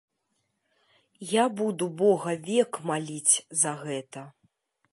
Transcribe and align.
Я 1.31 1.43
буду 1.59 1.85
бога 2.01 2.33
век 2.49 2.71
маліць 2.91 3.35
за 3.65 3.71
гэта! 3.83 4.21